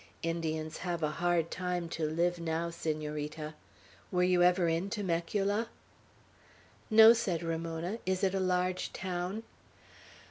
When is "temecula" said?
4.89-5.69